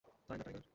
[0.29, 0.63] তাই না, টাইগার?